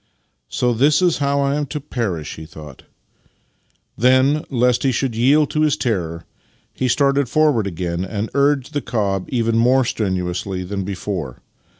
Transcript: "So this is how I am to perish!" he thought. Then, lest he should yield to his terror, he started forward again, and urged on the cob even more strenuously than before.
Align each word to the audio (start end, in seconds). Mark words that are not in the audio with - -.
"So 0.49 0.73
this 0.73 0.99
is 0.99 1.19
how 1.19 1.41
I 1.41 1.53
am 1.53 1.67
to 1.67 1.79
perish!" 1.79 2.35
he 2.37 2.47
thought. 2.47 2.81
Then, 3.95 4.43
lest 4.49 4.81
he 4.81 4.91
should 4.91 5.15
yield 5.15 5.51
to 5.51 5.61
his 5.61 5.77
terror, 5.77 6.25
he 6.73 6.87
started 6.87 7.29
forward 7.29 7.67
again, 7.67 8.03
and 8.03 8.31
urged 8.33 8.69
on 8.69 8.73
the 8.73 8.81
cob 8.81 9.27
even 9.29 9.59
more 9.59 9.85
strenuously 9.85 10.63
than 10.63 10.83
before. 10.83 11.43